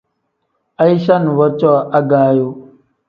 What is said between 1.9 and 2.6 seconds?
agaayo.